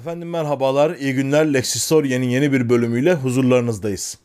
[0.00, 1.54] Efendim merhabalar, iyi günler.
[1.54, 4.18] Lexistoria'nın yeni bir bölümüyle huzurlarınızdayız.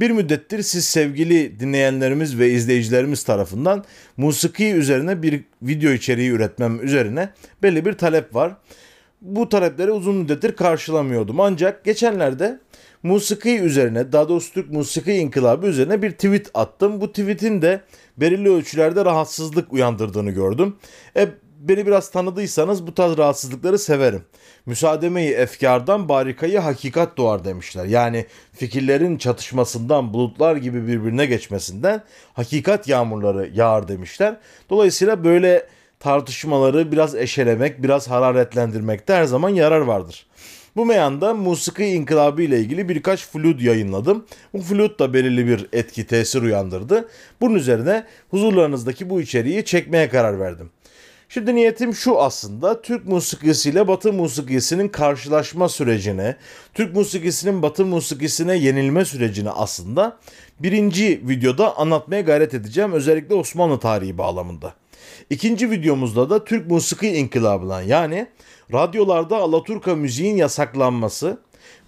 [0.00, 3.84] Bir müddettir siz sevgili dinleyenlerimiz ve izleyicilerimiz tarafından
[4.16, 7.28] musiki üzerine bir video içeriği üretmem üzerine
[7.62, 8.56] belli bir talep var.
[9.20, 11.40] Bu talepleri uzun müddettir karşılamıyordum.
[11.40, 12.60] Ancak geçenlerde
[13.02, 17.00] musiki üzerine, daha doğrusu Türk Musiki İnkılabı üzerine bir tweet attım.
[17.00, 17.80] Bu tweetin de
[18.16, 20.76] belirli ölçülerde rahatsızlık uyandırdığını gördüm.
[21.16, 21.28] E,
[21.68, 24.22] beni biraz tanıdıysanız bu tarz rahatsızlıkları severim.
[24.66, 27.84] Müsaademeyi efkardan barikayı hakikat doğar demişler.
[27.84, 34.36] Yani fikirlerin çatışmasından, bulutlar gibi birbirine geçmesinden hakikat yağmurları yağar demişler.
[34.70, 35.66] Dolayısıyla böyle
[36.00, 40.26] tartışmaları biraz eşelemek, biraz hararetlendirmekte her zaman yarar vardır.
[40.76, 44.26] Bu meyanda musiki inkılabı ile ilgili birkaç flüt yayınladım.
[44.52, 47.08] Bu flüt da belirli bir etki tesir uyandırdı.
[47.40, 50.70] Bunun üzerine huzurlarınızdaki bu içeriği çekmeye karar verdim.
[51.28, 56.36] Şimdi niyetim şu aslında Türk musikisiyle Batı musikisinin karşılaşma sürecine,
[56.74, 60.18] Türk musikisinin Batı musikisine yenilme sürecini aslında
[60.60, 62.92] birinci videoda anlatmaya gayret edeceğim.
[62.92, 64.74] Özellikle Osmanlı tarihi bağlamında.
[65.30, 68.26] İkinci videomuzda da Türk musiki inkılabından yani
[68.72, 71.38] radyolarda Alaturka müziğin yasaklanması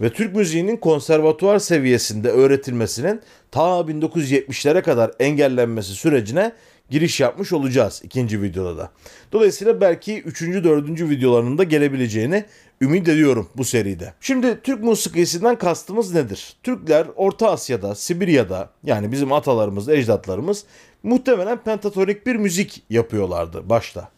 [0.00, 6.52] ve Türk müziğinin konservatuvar seviyesinde öğretilmesinin ta 1970'lere kadar engellenmesi sürecine
[6.90, 8.90] giriş yapmış olacağız ikinci videoda da.
[9.32, 12.44] Dolayısıyla belki üçüncü, dördüncü videolarının da gelebileceğini
[12.80, 14.14] ümit ediyorum bu seride.
[14.20, 16.56] Şimdi Türk musikisinden kastımız nedir?
[16.62, 20.64] Türkler Orta Asya'da, Sibirya'da yani bizim atalarımız, ecdatlarımız
[21.02, 24.08] muhtemelen pentatonik bir müzik yapıyorlardı başta.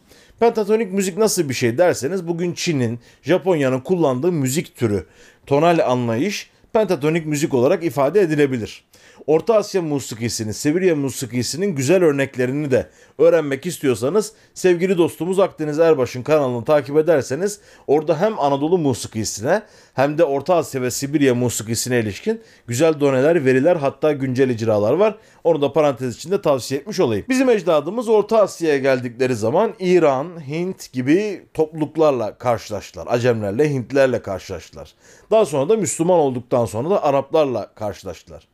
[0.40, 5.06] Pentatonik müzik nasıl bir şey derseniz bugün Çin'in, Japonya'nın kullandığı müzik türü,
[5.46, 8.84] tonal anlayış pentatonik müzik olarak ifade edilebilir.
[9.28, 12.86] Orta Asya musikisinin, Sibirya musikisinin güzel örneklerini de
[13.18, 19.62] öğrenmek istiyorsanız sevgili dostumuz Akdeniz Erbaş'ın kanalını takip ederseniz orada hem Anadolu musikisine
[19.94, 25.18] hem de Orta Asya ve Sibirya musikisine ilişkin güzel doneler, veriler hatta güncel icralar var.
[25.44, 27.24] Onu da parantez içinde tavsiye etmiş olayım.
[27.28, 33.06] Bizim ecdadımız Orta Asya'ya geldikleri zaman İran, Hint gibi topluluklarla karşılaştılar.
[33.10, 34.94] Acemlerle, Hintlerle karşılaştılar.
[35.30, 38.48] Daha sonra da Müslüman olduktan sonra da Araplarla karşılaştılar.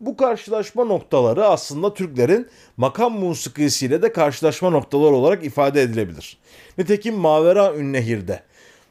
[0.00, 6.38] Bu karşılaşma noktaları aslında Türklerin makam musikisiyle de karşılaşma noktaları olarak ifade edilebilir.
[6.78, 8.42] Nitekim Mavera Ünnehir'de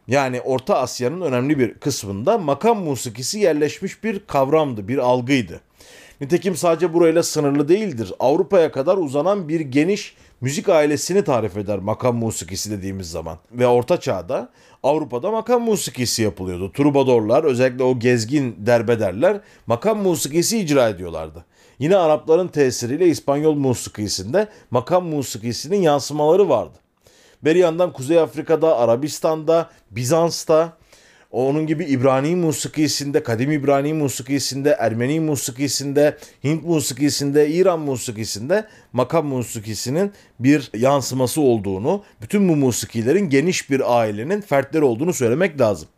[0.07, 5.61] yani Orta Asya'nın önemli bir kısmında makam musikisi yerleşmiş bir kavramdı, bir algıydı.
[6.21, 8.13] Nitekim sadece burayla sınırlı değildir.
[8.19, 13.37] Avrupa'ya kadar uzanan bir geniş müzik ailesini tarif eder makam musikisi dediğimiz zaman.
[13.51, 14.49] Ve Orta Çağ'da
[14.83, 16.71] Avrupa'da makam musikisi yapılıyordu.
[16.71, 21.45] Trubadorlar özellikle o gezgin derbederler makam musikisi icra ediyorlardı.
[21.79, 26.77] Yine Arapların tesiriyle İspanyol musikisinde makam musikisinin yansımaları vardı.
[27.43, 30.77] Bir yandan Kuzey Afrika'da, Arabistan'da, Bizans'ta,
[31.31, 40.11] onun gibi İbrani musikisinde, Kadim İbrani musikisinde, Ermeni musikisinde, Hint musikisinde, İran musikisinde makam musikisinin
[40.39, 45.89] bir yansıması olduğunu, bütün bu musikilerin geniş bir ailenin fertleri olduğunu söylemek lazım.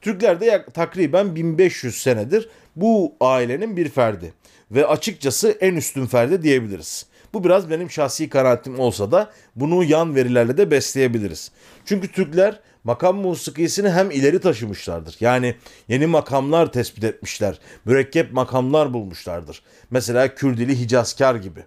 [0.00, 4.32] Türklerde takriben 1500 senedir bu ailenin bir ferdi
[4.70, 7.06] ve açıkçası en üstün ferdi diyebiliriz.
[7.32, 11.50] Bu biraz benim şahsi kanaatim olsa da bunu yan verilerle de besleyebiliriz.
[11.84, 15.16] Çünkü Türkler makam musikisini hem ileri taşımışlardır.
[15.20, 15.54] Yani
[15.88, 17.58] yeni makamlar tespit etmişler.
[17.84, 19.62] Mürekkep makamlar bulmuşlardır.
[19.90, 21.64] Mesela Kürdili Hicazkar gibi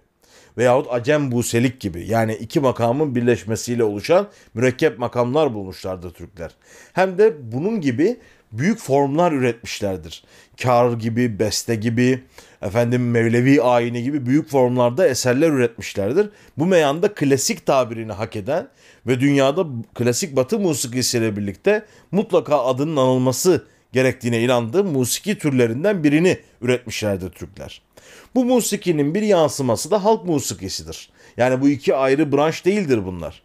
[0.58, 6.50] veyahut Acem Buselik gibi yani iki makamın birleşmesiyle oluşan mürekkep makamlar bulmuşlardır Türkler.
[6.92, 8.16] Hem de bunun gibi
[8.52, 10.24] büyük formlar üretmişlerdir.
[10.62, 12.24] Kar gibi, beste gibi,
[12.62, 16.28] efendim Mevlevi ayini gibi büyük formlarda eserler üretmişlerdir.
[16.58, 18.68] Bu meyanda klasik tabirini hak eden
[19.06, 27.30] ve dünyada klasik batı musikisiyle birlikte mutlaka adının anılması gerektiğine inandığı musiki türlerinden birini üretmişlerdir
[27.30, 27.82] Türkler.
[28.34, 31.10] Bu musikinin bir yansıması da halk musikisidir.
[31.36, 33.42] Yani bu iki ayrı branş değildir bunlar.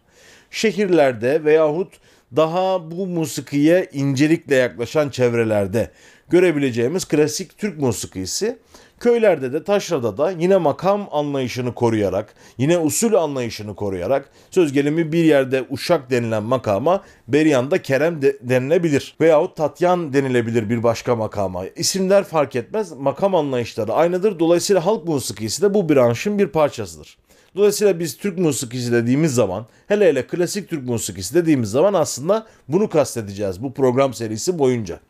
[0.50, 1.92] Şehirlerde veyahut
[2.36, 5.90] daha bu musikiye incelikle yaklaşan çevrelerde
[6.28, 8.58] görebileceğimiz klasik Türk musikisi
[9.00, 15.24] Köylerde de taşrada da yine makam anlayışını koruyarak, yine usul anlayışını koruyarak söz gelimi bir
[15.24, 19.16] yerde uşak denilen makama Beryan'da Kerem de, denilebilir.
[19.20, 21.66] Veyahut Tatyan denilebilir bir başka makama.
[21.66, 22.92] İsimler fark etmez.
[22.92, 24.38] Makam anlayışları aynıdır.
[24.38, 27.18] Dolayısıyla halk musikisi de bu branşın bir parçasıdır.
[27.56, 32.88] Dolayısıyla biz Türk musikisi dediğimiz zaman hele hele klasik Türk musikisi dediğimiz zaman aslında bunu
[32.88, 35.00] kastedeceğiz bu program serisi boyunca.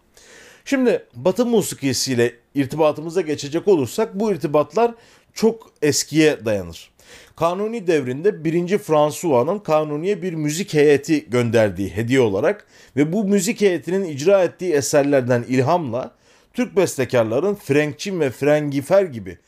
[0.69, 4.95] Şimdi Batı musikisiyle irtibatımıza geçecek olursak bu irtibatlar
[5.35, 6.91] çok eskiye dayanır.
[7.37, 8.79] Kanuni devrinde 1.
[8.79, 12.67] François'nın Kanuni'ye bir müzik heyeti gönderdiği hediye olarak
[12.97, 16.15] ve bu müzik heyetinin icra ettiği eserlerden ilhamla
[16.55, 19.39] Türk bestekarların Frenkçin ve Frengifer gibi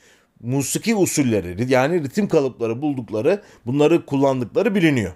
[0.43, 5.13] musiki usulleri yani ritim kalıpları buldukları bunları kullandıkları biliniyor.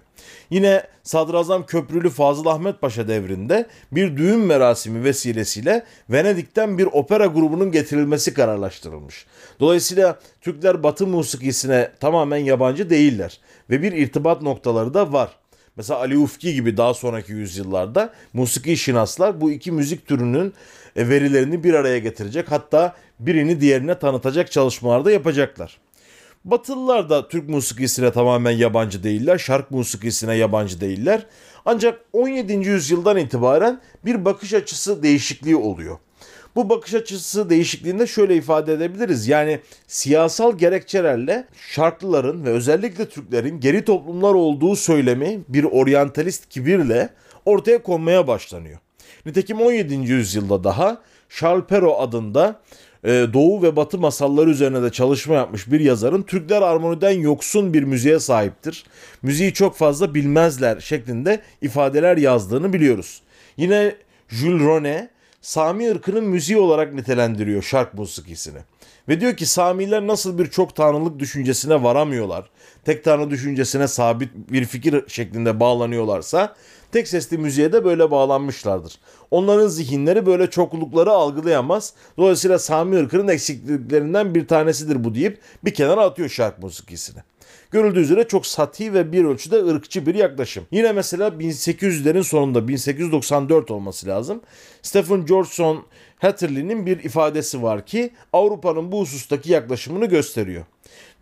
[0.51, 7.73] Yine Sadrazam Köprülü Fazıl Ahmet Paşa devrinde bir düğün merasimi vesilesiyle Venedik'ten bir opera grubunun
[7.73, 9.27] getirilmesi kararlaştırılmış.
[9.61, 13.41] Dolayısıyla Türkler Batı musikisine tamamen yabancı değiller
[13.71, 15.31] ve bir irtibat noktaları da var.
[15.77, 20.55] Mesela Ali Ufki gibi daha sonraki yüzyıllarda musiki şinaslar bu iki müzik türünün
[20.97, 25.79] e, verilerini bir araya getirecek hatta birini diğerine tanıtacak çalışmalarda yapacaklar.
[26.45, 31.27] Batılılar da Türk musikisine tamamen yabancı değiller, şark musikisine yabancı değiller.
[31.65, 32.53] Ancak 17.
[32.53, 35.99] yüzyıldan itibaren bir bakış açısı değişikliği oluyor.
[36.57, 39.29] Bu bakış açısı değişikliğinde şöyle ifade edebiliriz.
[39.29, 47.09] Yani siyasal gerekçelerle şarklıların ve özellikle Türklerin geri toplumlar olduğu söylemi bir oryantalist kibirle
[47.45, 48.79] ortaya konmaya başlanıyor.
[49.27, 49.95] Nitekim 17.
[49.95, 52.61] yüzyılda daha Charles Perrault adında
[53.05, 57.83] e, Doğu ve Batı masalları üzerine de çalışma yapmış bir yazarın Türkler armoniden yoksun bir
[57.83, 58.85] müziğe sahiptir.
[59.23, 63.23] Müziği çok fazla bilmezler şeklinde ifadeler yazdığını biliyoruz.
[63.57, 63.95] Yine
[64.29, 65.09] Jules Rone
[65.45, 68.59] Sami ırkının müziği olarak nitelendiriyor şark musikisini.
[69.09, 72.51] Ve diyor ki Samiler nasıl bir çok tanrılık düşüncesine varamıyorlar,
[72.85, 76.55] tek tanrı düşüncesine sabit bir fikir şeklinde bağlanıyorlarsa
[76.93, 78.99] tek sesli müziğe de böyle bağlanmışlardır.
[79.31, 81.93] Onların zihinleri böyle çoklukları algılayamaz.
[82.17, 87.19] Dolayısıyla Sami ırkının eksikliklerinden bir tanesidir bu deyip bir kenara atıyor şark musikisini.
[87.71, 90.67] Görüldüğü üzere çok sati ve bir ölçüde ırkçı bir yaklaşım.
[90.71, 94.41] Yine mesela 1800'lerin sonunda 1894 olması lazım.
[94.83, 95.85] Stephen Georgeson
[96.19, 100.65] Hatterley'nin bir ifadesi var ki Avrupa'nın bu husustaki yaklaşımını gösteriyor.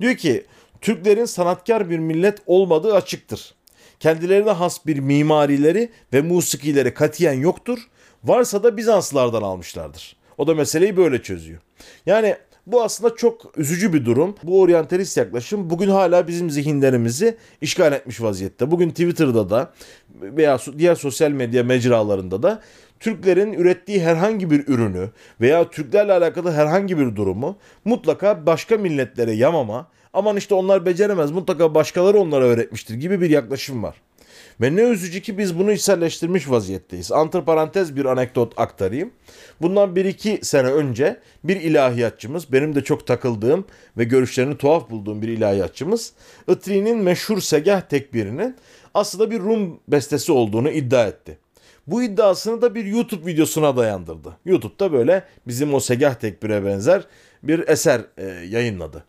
[0.01, 0.45] Diyor ki
[0.81, 3.55] Türklerin sanatkar bir millet olmadığı açıktır.
[4.01, 7.79] Kendilerine has bir mimarileri ve musikileri katiyen yoktur.
[8.25, 10.17] Varsa da Bizanslardan almışlardır.
[10.39, 11.61] O da meseleyi böyle çözüyor.
[12.07, 12.37] Yani
[12.67, 14.35] bu aslında çok üzücü bir durum.
[14.43, 18.71] Bu oryantalist yaklaşım bugün hala bizim zihinlerimizi işgal etmiş vaziyette.
[18.71, 19.73] Bugün Twitter'da da
[20.15, 22.63] veya diğer sosyal medya mecralarında da
[23.01, 25.11] Türklerin ürettiği herhangi bir ürünü
[25.41, 31.75] veya Türklerle alakalı herhangi bir durumu mutlaka başka milletlere yamama, aman işte onlar beceremez mutlaka
[31.75, 33.97] başkaları onlara öğretmiştir gibi bir yaklaşım var.
[34.61, 37.13] Ve ne üzücü ki biz bunu içselleştirmiş vaziyetteyiz.
[37.13, 39.11] Antiparantez bir anekdot aktarayım.
[39.61, 43.65] Bundan 1-2 sene önce bir ilahiyatçımız, benim de çok takıldığım
[43.99, 46.13] ve görüşlerini tuhaf bulduğum bir ilahiyatçımız,
[46.49, 48.57] Itri'nin meşhur Segah tekbirinin
[48.95, 51.39] aslında bir Rum bestesi olduğunu iddia etti.
[51.87, 54.37] Bu iddiasını da bir YouTube videosuna dayandırdı.
[54.45, 57.07] YouTube'da böyle bizim o Segah tekbire benzer
[57.43, 59.05] bir eser e, yayınladı.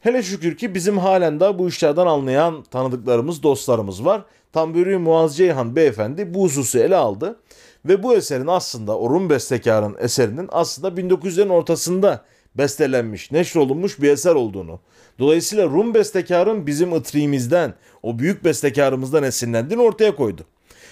[0.00, 4.24] Hele şükür ki bizim halen daha bu işlerden anlayan tanıdıklarımız, dostlarımız var.
[4.52, 7.40] Tamburi Muaz Ceyhan beyefendi bu hususu ele aldı.
[7.84, 12.24] Ve bu eserin aslında o Rum bestekarın eserinin aslında 1900'lerin ortasında
[12.54, 14.80] bestelenmiş, neşrolunmuş bir eser olduğunu.
[15.18, 20.44] Dolayısıyla Rum bestekarın bizim ıtriğimizden, o büyük bestekarımızdan esinlendiğini ortaya koydu.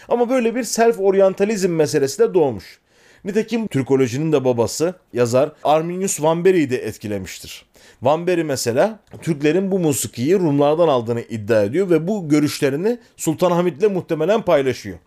[0.09, 2.79] Ama böyle bir self oryantalizm meselesi de doğmuş.
[3.25, 7.67] Nitekim Türkolojinin de babası yazar Arminius Vamberi'yi de etkilemiştir.
[8.07, 14.43] Vamberi mesela Türklerin bu musikiyi Rumlardan aldığını iddia ediyor ve bu görüşlerini Sultan Hamit'le muhtemelen
[14.43, 14.99] paylaşıyor.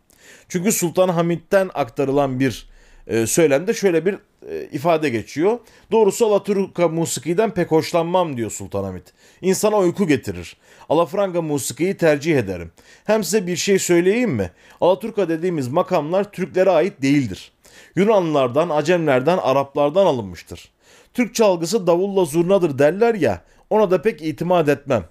[0.50, 2.70] Çünkü Sultan Hamit'ten aktarılan bir
[3.08, 4.14] e, söylemde şöyle bir
[4.50, 5.60] e, ifade geçiyor.
[5.92, 9.14] Doğrusu Alaturka musikiden pek hoşlanmam diyor Sultan Hamit.
[9.42, 10.58] İnsana uyku getirir.
[10.90, 12.72] Alafranga musikiyi tercih ederim.
[13.06, 14.52] Hem size bir şey söyleyeyim mi?
[14.82, 17.52] Alaturka dediğimiz makamlar Türklere ait değildir.
[17.96, 20.72] Yunanlılardan, Acemlerden, Araplardan alınmıştır.
[21.14, 25.06] Türk çalgısı davulla zurnadır derler ya, ona da pek itimat etmem.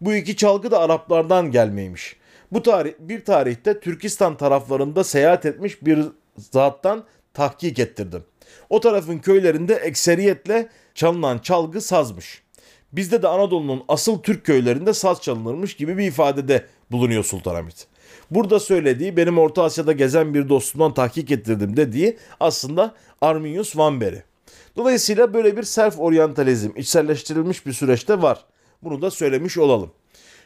[0.00, 2.16] Bu iki çalgı da Araplardan gelmeymiş.
[2.52, 5.98] Bu tarih bir tarihte Türkistan taraflarında seyahat etmiş bir
[6.36, 7.04] zattan
[7.34, 8.24] tahkik ettirdim.
[8.70, 12.42] O tarafın köylerinde ekseriyetle çalınan çalgı sazmış.
[12.92, 17.86] Bizde de Anadolu'nun asıl Türk köylerinde saz çalınırmış gibi bir ifadede bulunuyor Sultanahmet.
[18.30, 24.22] Burada söylediği benim Orta Asya'da gezen bir dostumdan tahkik ettirdim dediği aslında Arminius Vanberi.
[24.80, 28.44] Dolayısıyla böyle bir self oryantalizm içselleştirilmiş bir süreçte var.
[28.82, 29.90] Bunu da söylemiş olalım.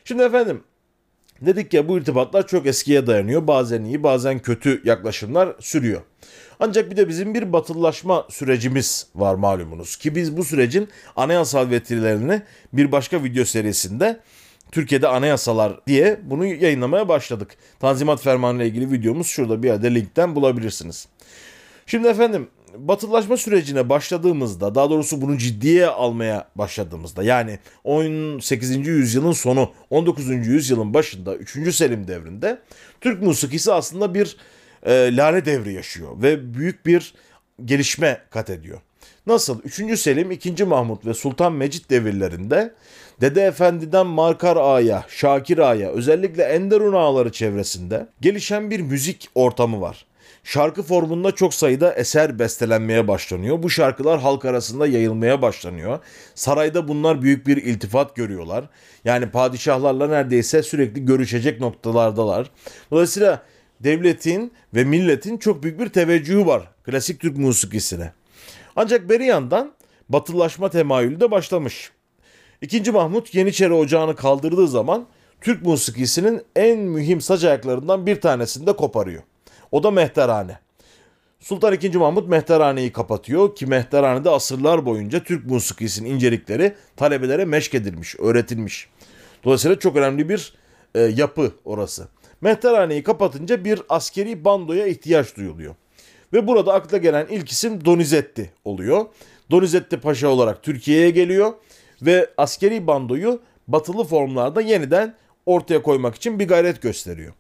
[0.04, 0.62] Şimdi efendim
[1.40, 3.46] dedik ya bu irtibatlar çok eskiye dayanıyor.
[3.46, 6.00] Bazen iyi bazen kötü yaklaşımlar sürüyor.
[6.60, 9.96] Ancak bir de bizim bir batılılaşma sürecimiz var malumunuz.
[9.96, 14.20] Ki biz bu sürecin anayasal vetirilerini bir başka video serisinde
[14.72, 17.56] Türkiye'de anayasalar diye bunu yayınlamaya başladık.
[17.80, 21.08] Tanzimat Fermanı ile ilgili videomuz şurada bir yerde linkten bulabilirsiniz.
[21.86, 28.86] Şimdi efendim batılaşma sürecine başladığımızda daha doğrusu bunu ciddiye almaya başladığımızda yani 18.
[28.86, 30.28] yüzyılın sonu 19.
[30.28, 31.74] yüzyılın başında 3.
[31.74, 32.58] Selim devrinde
[33.00, 34.36] Türk musikisi aslında bir
[34.82, 37.14] e, lale devri yaşıyor ve büyük bir
[37.64, 38.80] gelişme kat ediyor.
[39.26, 39.60] Nasıl?
[39.62, 40.00] 3.
[40.00, 40.64] Selim, 2.
[40.64, 42.74] Mahmut ve Sultan Mecit devirlerinde
[43.20, 50.06] Dede Efendi'den Markar Ağa'ya, Şakir Ağa'ya özellikle Enderun Ağaları çevresinde gelişen bir müzik ortamı var.
[50.44, 53.62] Şarkı formunda çok sayıda eser bestelenmeye başlanıyor.
[53.62, 55.98] Bu şarkılar halk arasında yayılmaya başlanıyor.
[56.34, 58.64] Sarayda bunlar büyük bir iltifat görüyorlar.
[59.04, 62.50] Yani padişahlarla neredeyse sürekli görüşecek noktalardalar.
[62.90, 63.42] Dolayısıyla
[63.80, 68.12] devletin ve milletin çok büyük bir teveccühü var klasik Türk musikisine.
[68.76, 69.72] Ancak beri yandan
[70.08, 71.90] batılaşma temayülü de başlamış.
[72.62, 75.06] İkinci Mahmut Yeniçeri Ocağı'nı kaldırdığı zaman
[75.40, 79.22] Türk musikisinin en mühim saç ayaklarından bir tanesini de koparıyor.
[79.74, 80.58] O da Mehterhane.
[81.40, 81.96] Sultan II.
[81.96, 88.88] Mahmut Mehterhane'yi kapatıyor ki Mehterhane'de asırlar boyunca Türk musikisinin incelikleri talebelere meşk edilmiş, öğretilmiş.
[89.44, 90.54] Dolayısıyla çok önemli bir
[90.94, 92.08] e, yapı orası.
[92.40, 95.74] Mehterhane'yi kapatınca bir askeri bandoya ihtiyaç duyuluyor.
[96.32, 99.06] Ve burada akla gelen ilk isim Donizetti oluyor.
[99.50, 101.52] Donizetti Paşa olarak Türkiye'ye geliyor
[102.02, 105.14] ve askeri bandoyu batılı formlarda yeniden
[105.46, 107.32] ortaya koymak için bir gayret gösteriyor.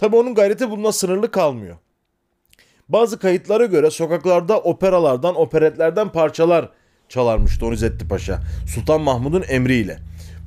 [0.00, 1.76] Tabi onun gayreti bununla sınırlı kalmıyor.
[2.88, 6.68] Bazı kayıtlara göre sokaklarda operalardan, operetlerden parçalar
[7.08, 8.40] çalarmış Donizetti Paşa
[8.74, 9.98] Sultan Mahmud'un emriyle.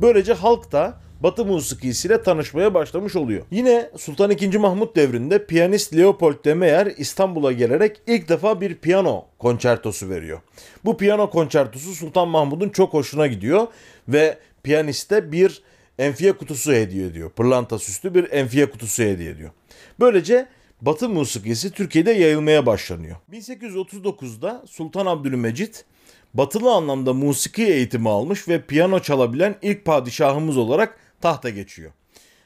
[0.01, 0.93] Böylece halk da
[1.23, 3.45] Batı musikisiyle tanışmaya başlamış oluyor.
[3.51, 4.57] Yine Sultan II.
[4.57, 10.41] Mahmut devrinde piyanist Leopold de Meyer İstanbul'a gelerek ilk defa bir piyano konçertosu veriyor.
[10.85, 13.67] Bu piyano konçertosu Sultan Mahmud'un çok hoşuna gidiyor
[14.07, 15.63] ve piyaniste bir
[15.99, 17.29] enfiye kutusu hediye ediyor.
[17.29, 19.51] Pırlanta süslü bir enfiye kutusu hediye ediyor.
[19.99, 20.47] Böylece
[20.81, 23.15] Batı musikisi Türkiye'de yayılmaya başlanıyor.
[23.31, 25.85] 1839'da Sultan Abdülmecit
[26.33, 31.91] batılı anlamda musiki eğitimi almış ve piyano çalabilen ilk padişahımız olarak tahta geçiyor.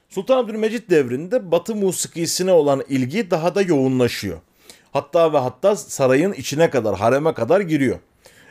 [0.09, 4.39] Sultan Abdülmecit devrinde Batı musikisine olan ilgi daha da yoğunlaşıyor.
[4.91, 7.99] Hatta ve hatta sarayın içine kadar, hareme kadar giriyor.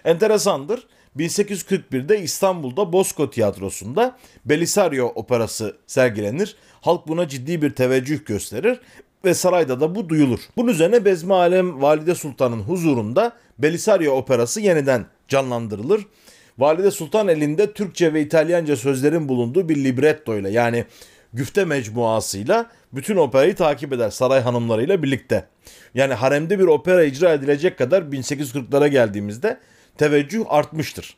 [0.05, 0.87] Enteresandır.
[1.19, 6.57] 1841'de İstanbul'da Bosco Tiyatrosu'nda Belisario operası sergilenir.
[6.81, 8.81] Halk buna ciddi bir teveccüh gösterir
[9.25, 10.41] ve sarayda da bu duyulur.
[10.57, 16.07] Bunun üzerine Bezmi Alem Valide Sultan'ın huzurunda Belisario operası yeniden canlandırılır.
[16.59, 20.85] Valide Sultan elinde Türkçe ve İtalyanca sözlerin bulunduğu bir libretto ile yani
[21.33, 25.49] güfte mecmuasıyla bütün operayı takip eder saray hanımlarıyla birlikte.
[25.95, 29.59] Yani haremde bir opera icra edilecek kadar 1840'lara geldiğimizde
[29.99, 31.17] teveccüh artmıştır.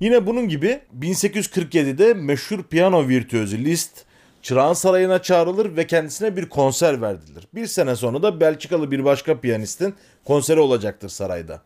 [0.00, 4.04] Yine bunun gibi 1847'de meşhur piyano virtüözü Liszt
[4.42, 7.48] Çırağan Sarayı'na çağrılır ve kendisine bir konser verdilir.
[7.54, 11.62] Bir sene sonra da Belçikalı bir başka piyanistin konseri olacaktır sarayda.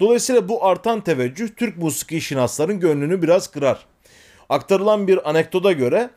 [0.00, 3.86] Dolayısıyla bu artan teveccüh Türk musiki şinasların gönlünü biraz kırar.
[4.48, 6.10] Aktarılan bir anekdoda göre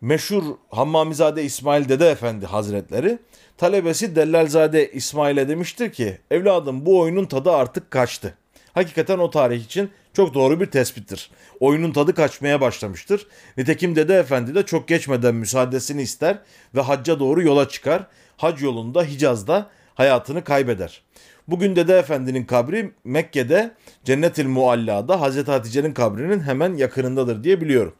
[0.00, 3.18] meşhur Hammamizade İsmail Dede Efendi Hazretleri
[3.56, 8.34] talebesi Dellalzade İsmail'e demiştir ki evladım bu oyunun tadı artık kaçtı.
[8.74, 11.30] Hakikaten o tarih için çok doğru bir tespittir.
[11.60, 13.26] Oyunun tadı kaçmaya başlamıştır.
[13.56, 16.38] Nitekim Dede Efendi de çok geçmeden müsaadesini ister
[16.74, 18.06] ve hacca doğru yola çıkar.
[18.36, 21.02] Hac yolunda Hicaz'da hayatını kaybeder.
[21.48, 27.94] Bugün Dede Efendi'nin kabri Mekke'de Cennetil Mualla'da Hazreti Hatice'nin kabrinin hemen yakınındadır diye biliyorum.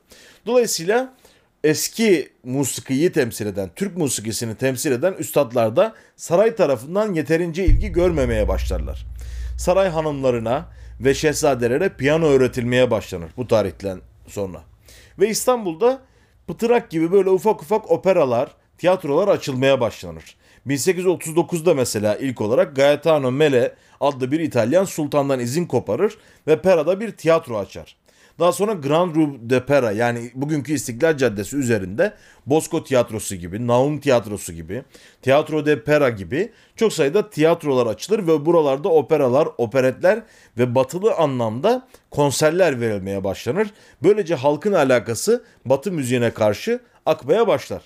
[0.46, 1.14] Dolayısıyla
[1.64, 8.48] eski musikiyi temsil eden, Türk musikisini temsil eden üstadlar da saray tarafından yeterince ilgi görmemeye
[8.48, 9.06] başlarlar.
[9.56, 10.68] Saray hanımlarına
[11.00, 14.60] ve şehzadelere piyano öğretilmeye başlanır bu tarihten sonra.
[15.18, 16.00] Ve İstanbul'da
[16.46, 20.36] Pıtırak gibi böyle ufak ufak operalar, tiyatrolar açılmaya başlanır.
[20.66, 27.10] 1839'da mesela ilk olarak Gaetano Mele adlı bir İtalyan sultandan izin koparır ve Pera'da bir
[27.10, 27.96] tiyatro açar.
[28.38, 32.14] Daha sonra Grand Rue de Pera yani bugünkü İstiklal Caddesi üzerinde
[32.46, 34.82] Bosco Tiyatrosu gibi, Naum Tiyatrosu gibi,
[35.22, 40.22] Teatro de Pera gibi çok sayıda tiyatrolar açılır ve buralarda operalar, operetler
[40.58, 43.70] ve batılı anlamda konserler verilmeye başlanır.
[44.02, 47.82] Böylece halkın alakası batı müziğine karşı akmaya başlar.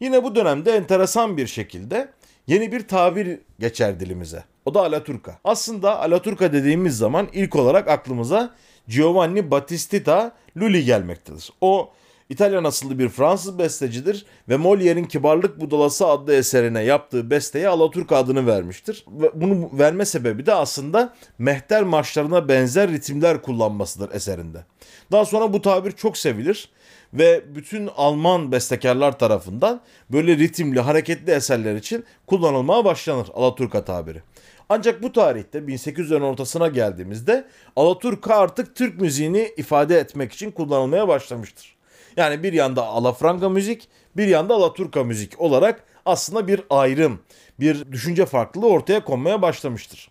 [0.00, 2.08] Yine bu dönemde enteresan bir şekilde
[2.46, 4.44] yeni bir tabir geçer dilimize.
[4.64, 5.38] O da Alaturka.
[5.44, 8.54] Aslında Alaturka dediğimiz zaman ilk olarak aklımıza
[8.88, 11.52] Giovanni Battista Lully gelmektedir.
[11.60, 11.92] O
[12.28, 18.46] İtalyan asıllı bir Fransız bestecidir ve Molière'in Kibarlık Budalası adlı eserine yaptığı besteye Alaturka adını
[18.46, 19.04] vermiştir.
[19.08, 24.64] Ve bunu verme sebebi de aslında mehter marşlarına benzer ritimler kullanmasıdır eserinde.
[25.12, 26.68] Daha sonra bu tabir çok sevilir
[27.14, 34.22] ve bütün Alman bestekarlar tarafından böyle ritimli, hareketli eserler için kullanılmaya başlanır Alaturka tabiri.
[34.68, 37.46] Ancak bu tarihte 1800'lerin ortasına geldiğimizde
[37.76, 41.76] Alaturka artık Türk müziğini ifade etmek için kullanılmaya başlamıştır.
[42.16, 47.20] Yani bir yanda alafranga müzik, bir yanda Alaturka müzik olarak aslında bir ayrım,
[47.60, 50.10] bir düşünce farklılığı ortaya konmaya başlamıştır.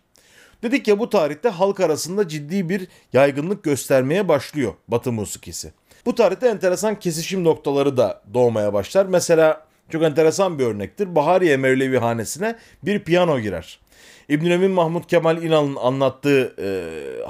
[0.62, 5.72] Dedik ya bu tarihte halk arasında ciddi bir yaygınlık göstermeye başlıyor Batı musikisi.
[6.06, 9.06] Bu tarihte enteresan kesişim noktaları da doğmaya başlar.
[9.06, 11.14] Mesela çok enteresan bir örnektir.
[11.14, 13.80] Bahariye Mevlevi hanesine bir piyano girer.
[14.28, 16.68] İbn Emin Mahmut Kemal İnal'ın anlattığı e,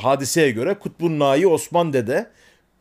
[0.01, 2.31] hadiseye göre Kutbun Nai Osman Dede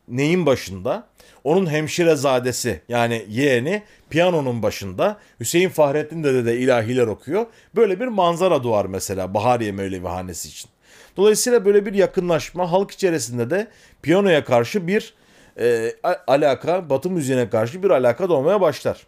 [0.08, 1.08] neyin başında?
[1.44, 5.18] Onun hemşirezadesi yani yeğeni piyanonun başında.
[5.40, 7.46] Hüseyin Fahrettin Dede de ilahiler okuyor.
[7.76, 10.70] Böyle bir manzara doğar mesela Bahariye Mevlevi Hanesi için.
[11.18, 13.68] Dolayısıyla böyle bir yakınlaşma halk içerisinde de
[14.02, 15.14] piyanoya karşı bir
[15.60, 15.92] e,
[16.28, 19.08] alaka, batı müziğine karşı bir alaka doğmaya başlar.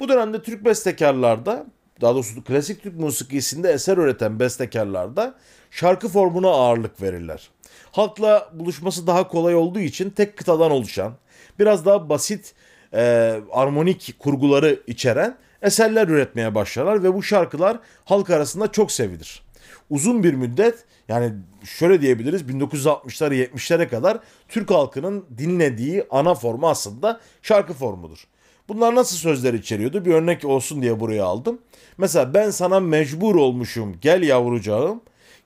[0.00, 1.66] Bu dönemde Türk bestekarlarda
[2.00, 5.34] daha doğrusu klasik Türk musikisinde eser üreten bestekarlarda
[5.70, 7.50] şarkı formuna ağırlık verirler.
[7.92, 11.12] Halkla buluşması daha kolay olduğu için tek kıtadan oluşan,
[11.58, 12.54] biraz daha basit
[12.92, 19.42] e, armonik kurguları içeren eserler üretmeye başlarlar ve bu şarkılar halk arasında çok sevilir.
[19.90, 21.32] Uzun bir müddet yani
[21.64, 28.26] şöyle diyebiliriz 1960'lara 70'lere kadar Türk halkının dinlediği ana formu aslında şarkı formudur.
[28.68, 30.04] Bunlar nasıl sözler içeriyordu?
[30.04, 31.58] Bir örnek olsun diye buraya aldım.
[31.98, 35.00] Mesela ben sana mecbur olmuşum gel yavrucağım.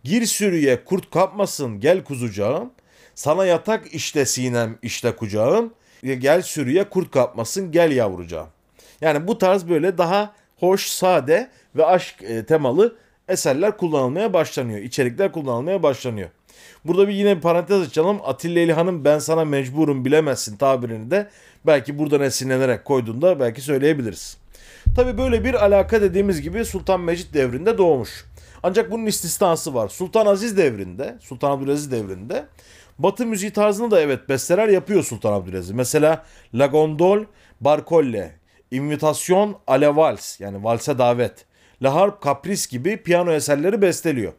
[0.04, 2.70] Gir sürüye kurt kapmasın gel kuzucağım.
[3.14, 5.74] Sana yatak işte sinem işte kucağım.
[6.02, 8.48] Gel sürüye kurt kapmasın gel yavrucağım.
[9.00, 12.96] Yani bu tarz böyle daha hoş, sade ve aşk e, temalı
[13.28, 14.78] eserler kullanılmaya başlanıyor.
[14.78, 16.28] İçerikler kullanılmaya başlanıyor.
[16.84, 18.20] Burada bir yine bir parantez açalım.
[18.24, 21.28] Atilla İlhan'ın ben sana mecburum bilemezsin tabirini de
[21.66, 24.36] belki buradan esinlenerek koyduğunda belki söyleyebiliriz.
[24.96, 28.24] Tabi böyle bir alaka dediğimiz gibi Sultan Mecit devrinde doğmuş.
[28.62, 29.88] Ancak bunun istisnası var.
[29.88, 32.46] Sultan Aziz devrinde, Sultan Abdülaziz devrinde
[33.02, 35.70] Batı müziği tarzını da evet besteler yapıyor Sultan Abdülaziz.
[35.70, 36.24] Mesela
[36.54, 37.24] La Gondol,
[37.60, 38.32] Barcolle,
[38.70, 41.46] Invitation à la Vals yani valse davet,
[41.82, 44.32] La Harp, Caprice gibi piyano eserleri besteliyor.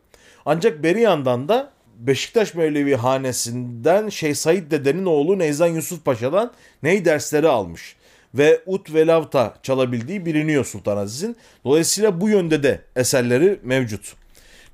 [0.45, 1.71] Ancak beri yandan da
[2.07, 6.51] Beşiktaş Mevlevi hanesinden Şeyh Said dedenin oğlu Neyzan Yusuf Paşa'dan
[6.83, 7.95] ney dersleri almış.
[8.33, 11.35] Ve ut ve lavta çalabildiği biliniyor Sultan Aziz'in.
[11.65, 14.13] Dolayısıyla bu yönde de eserleri mevcut.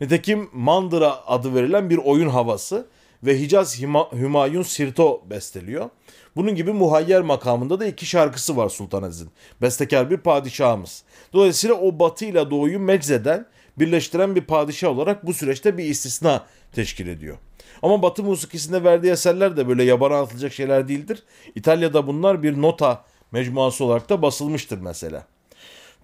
[0.01, 2.85] Nitekim Mandıra adı verilen bir oyun havası
[3.23, 3.81] ve Hicaz
[4.13, 5.89] Hümayun Sirto besteliyor.
[6.35, 9.29] Bunun gibi muhayyer makamında da iki şarkısı var Sultan Aziz'in.
[9.61, 11.03] Bestekar bir padişahımız.
[11.33, 13.45] Dolayısıyla o batı ile doğuyu meczeden
[13.79, 17.37] birleştiren bir padişah olarak bu süreçte bir istisna teşkil ediyor.
[17.81, 21.23] Ama Batı musikisinde verdiği eserler de böyle yabana atılacak şeyler değildir.
[21.55, 25.23] İtalya'da bunlar bir nota mecmuası olarak da basılmıştır mesela.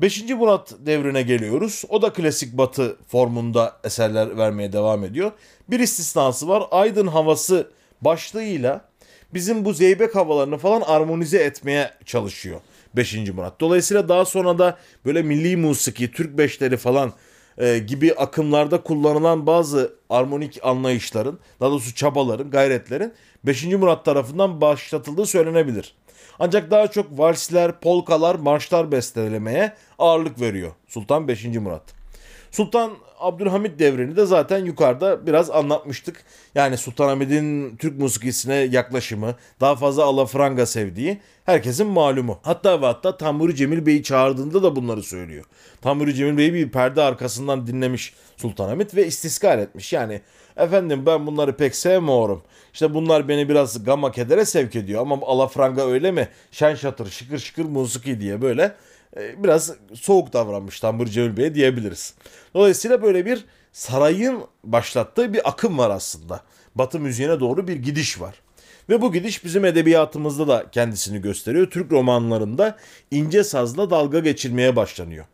[0.02, 0.30] 5.
[0.30, 1.84] Murat devrine geliyoruz.
[1.90, 5.32] O da klasik batı formunda eserler vermeye devam ediyor.
[5.70, 6.64] Bir istisnası var.
[6.72, 8.86] Aydın havası başlığıyla
[9.34, 12.62] bizim bu zeybek havalarını falan armonize etmeye çalışıyor
[12.96, 13.16] 5.
[13.16, 13.60] Murat.
[13.60, 17.14] Dolayısıyla daha sonra da böyle milli musiki, Türk beşleri falan
[17.58, 23.14] e, gibi akımlarda kullanılan bazı armonik anlayışların, daha doğrusu çabaların, gayretlerin
[23.44, 23.66] 5.
[23.66, 25.96] Murat tarafından başlatıldığı söylenebilir.
[26.40, 31.46] Ancak daha çok valsler, polkalar, marşlar bestelemeye ağırlık veriyor Sultan 5.
[31.46, 32.03] Murat.
[32.54, 36.24] Sultan Abdülhamit devrini de zaten yukarıda biraz anlatmıştık.
[36.56, 42.40] Yani Sultanahmet'in Türk musikisine yaklaşımı, daha fazla alafranga sevdiği herkesin malumu.
[42.44, 45.46] Hatta ve hatta Tamburi Cemil Bey'i çağırdığında da bunları söylüyor.
[45.82, 49.94] Tamburi Cemil Bey'i bir perde arkasından dinlemiş Sultanahmet ve istiskal etmiş.
[49.94, 50.22] Yani
[50.58, 52.44] efendim ben bunları pek sevmiyorum.
[52.74, 56.30] İşte bunlar beni biraz gama kedere sevk ediyor ama alafranga öyle mi?
[56.52, 58.76] Şen şatır şıkır şıkır musiki diye böyle
[59.16, 62.14] biraz soğuk davranmış Tambur Cemil Bey'e diyebiliriz.
[62.54, 66.42] Dolayısıyla böyle bir sarayın başlattığı bir akım var aslında.
[66.76, 68.36] Batı müziğine doğru bir gidiş var.
[68.90, 71.72] Ve bu gidiş bizim edebiyatımızda da kendisini gösteriyor.
[71.72, 72.78] Türk romanlarında
[73.12, 75.26] ince sazla dalga geçilmeye başlanıyor.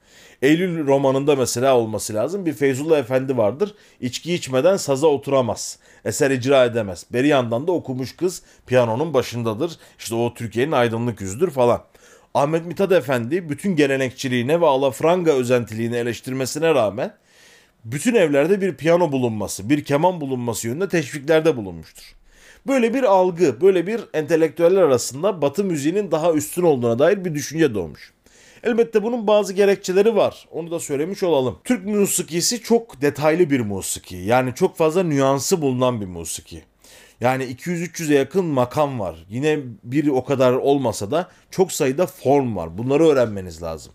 [0.42, 2.46] Eylül romanında mesela olması lazım.
[2.46, 3.76] Bir Feyzullah Efendi vardır.
[4.02, 5.80] İçki içmeden saza oturamaz.
[6.06, 7.06] Eser icra edemez.
[7.14, 9.72] Beri yandan da okumuş kız piyanonun başındadır.
[10.00, 11.84] İşte o Türkiye'nin aydınlık yüzüdür falan.
[12.34, 17.14] Ahmet Mithat Efendi bütün gelenekçiliğine ve alafranga özentiliğini eleştirmesine rağmen
[17.86, 22.16] bütün evlerde bir piyano bulunması, bir keman bulunması yönünde teşviklerde bulunmuştur.
[22.68, 27.74] Böyle bir algı, böyle bir entelektüeller arasında Batı müziğinin daha üstün olduğuna dair bir düşünce
[27.74, 28.14] doğmuş.
[28.64, 30.48] Elbette bunun bazı gerekçeleri var.
[30.52, 31.60] Onu da söylemiş olalım.
[31.64, 34.16] Türk musikisi çok detaylı bir musiki.
[34.16, 36.64] Yani çok fazla nüansı bulunan bir musiki.
[37.22, 39.26] Yani 200-300'e yakın makam var.
[39.30, 42.78] Yine bir o kadar olmasa da çok sayıda form var.
[42.78, 43.94] Bunları öğrenmeniz lazım.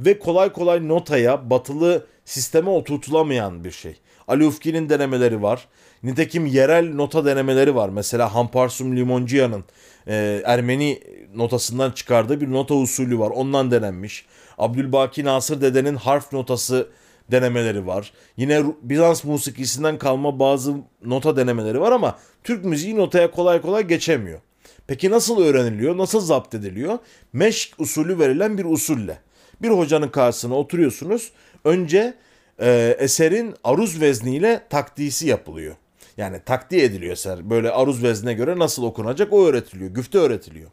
[0.00, 3.96] Ve kolay kolay notaya, batılı sisteme oturtulamayan bir şey.
[4.28, 5.68] Ali Ufki'nin denemeleri var.
[6.02, 7.88] Nitekim yerel nota denemeleri var.
[7.88, 9.64] Mesela Hamparsum Limoncia'nın
[10.06, 11.00] e, Ermeni
[11.34, 13.30] notasından çıkardığı bir nota usulü var.
[13.30, 14.26] Ondan denenmiş.
[14.58, 16.88] Abdülbaki Nasır Dede'nin harf notası
[17.30, 18.12] denemeleri var.
[18.36, 24.40] Yine Bizans musikisinden kalma bazı nota denemeleri var ama Türk müziği notaya kolay kolay geçemiyor.
[24.86, 25.98] Peki nasıl öğreniliyor?
[25.98, 26.98] Nasıl zapt ediliyor?
[27.32, 29.18] Meşk usulü verilen bir usulle.
[29.62, 31.32] Bir hocanın karşısına oturuyorsunuz.
[31.64, 32.14] Önce
[32.58, 35.76] e, eserin aruz vezniyle takdisi yapılıyor.
[36.16, 37.50] Yani takdi ediliyor eser.
[37.50, 39.90] Böyle aruz veznine göre nasıl okunacak o öğretiliyor.
[39.90, 40.70] Güfte öğretiliyor.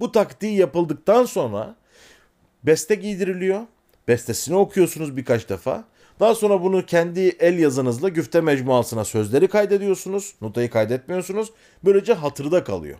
[0.00, 1.76] Bu takdi yapıldıktan sonra
[2.62, 3.60] beste giydiriliyor.
[4.08, 5.84] Bestesini okuyorsunuz birkaç defa.
[6.20, 10.34] Daha sonra bunu kendi el yazınızla güfte mecmuasına sözleri kaydediyorsunuz.
[10.40, 11.50] Notayı kaydetmiyorsunuz.
[11.84, 12.98] Böylece hatırda kalıyor.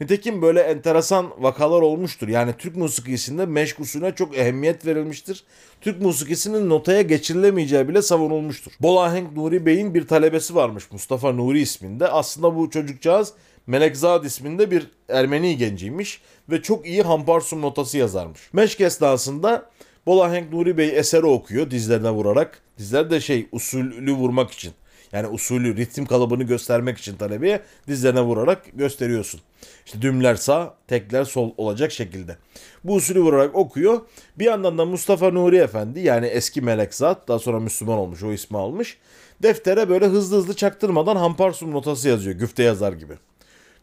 [0.00, 2.28] Nitekim böyle enteresan vakalar olmuştur.
[2.28, 5.44] Yani Türk musikisinde meşk usulüne çok ehemmiyet verilmiştir.
[5.80, 8.72] Türk musikisinin notaya geçirilemeyeceği bile savunulmuştur.
[8.80, 12.08] Bolahenk Nuri Bey'in bir talebesi varmış Mustafa Nuri isminde.
[12.08, 13.32] Aslında bu çocukcağız
[13.66, 18.40] Melekzad isminde bir Ermeni genciymiş ve çok iyi hamparsum notası yazarmış.
[18.52, 19.70] Meşk esnasında
[20.06, 22.62] Bolahenk Nuri Bey eseri okuyor dizlerine vurarak.
[22.78, 24.72] Dizler de şey usulü vurmak için.
[25.12, 29.40] Yani usulü, ritim kalıbını göstermek için talebeye dizlerine vurarak gösteriyorsun.
[29.86, 32.36] İşte dümler sağ, tekler sol olacak şekilde.
[32.84, 34.00] Bu usulü vurarak okuyor.
[34.38, 38.58] Bir yandan da Mustafa Nuri Efendi yani eski melekzat daha sonra Müslüman olmuş o ismi
[38.58, 38.98] almış.
[39.42, 43.14] Deftere böyle hızlı hızlı çaktırmadan hamparsum notası yazıyor güfte yazar gibi.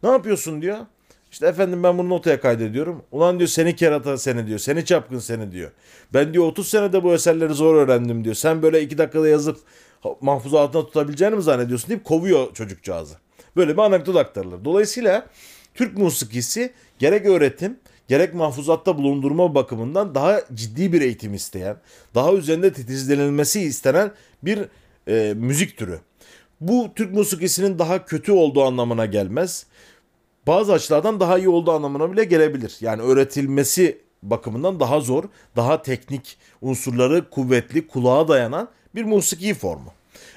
[0.04, 0.78] Ne yapıyorsun diyor.
[1.32, 3.04] İşte efendim ben bunu notaya kaydediyorum.
[3.12, 4.60] Ulan diyor seni kerata seni diyor.
[4.60, 5.72] Seni çapkın seni diyor.
[6.14, 8.36] Ben diyor 30 senede bu eserleri zor öğrendim diyor.
[8.36, 9.58] Sen böyle 2 dakikada yazıp
[10.22, 13.16] mahfuza altına tutabileceğini mi zannediyorsun deyip kovuyor çocukcağızı.
[13.56, 14.66] Böyle bir anekdot aktarılır.
[14.66, 15.26] Dolayısıyla
[15.74, 21.78] Türk musikisi gerek öğretim gerek mahfuzatta bulundurma bakımından daha ciddi bir eğitim isteyen,
[22.16, 24.12] daha üzerinde titizlenilmesi istenen
[24.44, 24.60] bir
[25.08, 26.00] e, müzik türü.
[26.62, 29.66] Bu Türk musikisinin daha kötü olduğu anlamına gelmez.
[30.48, 32.78] Bazı açılardan daha iyi olduğu anlamına bile gelebilir.
[32.82, 35.24] Yani öğretilmesi bakımından daha zor,
[35.56, 39.94] daha teknik unsurları kuvvetli, kulağa dayanan bir musiki formu.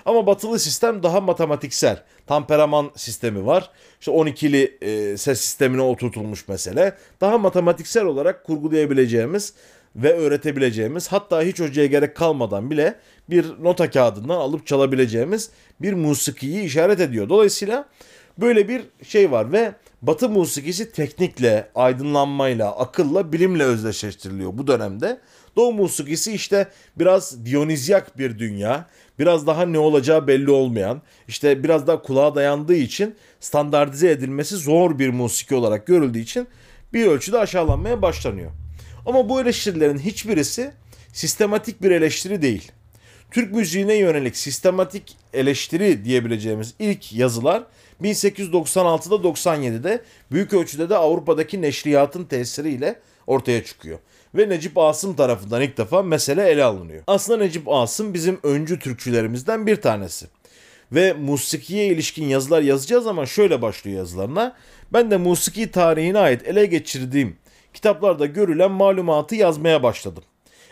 [0.06, 2.02] Ama batılı sistem daha matematiksel.
[2.26, 3.70] Tamperaman sistemi var.
[4.00, 6.96] İşte 12'li e, ses sistemine oturtulmuş mesele.
[7.20, 9.54] Daha matematiksel olarak kurgulayabileceğimiz
[9.96, 12.94] ve öğretebileceğimiz hatta hiç hocaya gerek kalmadan bile
[13.30, 17.28] bir nota kağıdından alıp çalabileceğimiz bir musikiyi işaret ediyor.
[17.28, 17.88] Dolayısıyla
[18.38, 19.72] böyle bir şey var ve
[20.06, 25.20] Batı musikisi teknikle, aydınlanmayla, akılla, bilimle özdeşleştiriliyor bu dönemde.
[25.56, 28.86] Doğu musikisi işte biraz dionizyak bir dünya,
[29.18, 34.98] biraz daha ne olacağı belli olmayan, işte biraz daha kulağa dayandığı için standartize edilmesi zor
[34.98, 36.48] bir musiki olarak görüldüğü için
[36.92, 38.50] bir ölçüde aşağılanmaya başlanıyor.
[39.06, 40.72] Ama bu eleştirilerin hiçbirisi
[41.12, 42.72] sistematik bir eleştiri değil.
[43.30, 47.62] Türk müziğine yönelik sistematik eleştiri diyebileceğimiz ilk yazılar
[48.02, 50.00] 1896'da 97'de
[50.32, 53.98] büyük ölçüde de Avrupa'daki neşriyatın tesiriyle ortaya çıkıyor.
[54.34, 57.02] Ve Necip Asım tarafından ilk defa mesele ele alınıyor.
[57.06, 60.26] Aslında Necip Asım bizim öncü Türkçülerimizden bir tanesi.
[60.92, 64.56] Ve musikiye ilişkin yazılar yazacağız ama şöyle başlıyor yazılarına.
[64.92, 67.36] Ben de musiki tarihine ait ele geçirdiğim
[67.74, 70.24] kitaplarda görülen malumatı yazmaya başladım.